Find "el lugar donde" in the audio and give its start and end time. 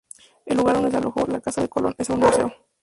0.47-0.89